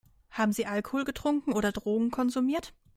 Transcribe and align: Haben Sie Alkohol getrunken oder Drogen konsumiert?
Haben 0.31 0.51
Sie 0.51 0.65
Alkohol 0.65 1.03
getrunken 1.03 1.53
oder 1.53 1.71
Drogen 1.71 2.09
konsumiert? 2.09 2.73